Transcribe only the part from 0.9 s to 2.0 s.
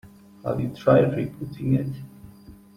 rebooting it?